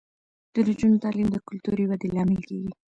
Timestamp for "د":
0.53-0.55, 1.31-1.37